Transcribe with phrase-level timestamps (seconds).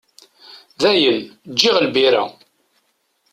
[0.81, 1.19] Dayen,
[1.51, 2.23] ǧǧiɣ lbira.